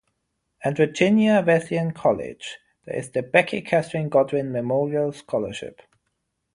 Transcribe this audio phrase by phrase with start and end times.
[0.63, 5.79] At Virginia Wesleyan College, there is the Becky Katherine Godwin Memorial Scholarship.